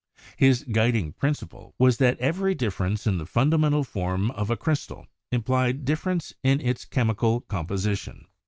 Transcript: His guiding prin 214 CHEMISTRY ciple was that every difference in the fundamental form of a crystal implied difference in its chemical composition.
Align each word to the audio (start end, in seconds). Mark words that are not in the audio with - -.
His 0.35 0.63
guiding 0.63 1.13
prin 1.13 1.35
214 1.35 1.73
CHEMISTRY 1.77 1.77
ciple 1.77 1.77
was 1.77 1.97
that 1.97 2.19
every 2.19 2.55
difference 2.55 3.05
in 3.05 3.19
the 3.19 3.27
fundamental 3.27 3.83
form 3.83 4.31
of 4.31 4.49
a 4.49 4.57
crystal 4.57 5.05
implied 5.31 5.85
difference 5.85 6.33
in 6.41 6.59
its 6.59 6.85
chemical 6.85 7.41
composition. 7.41 8.25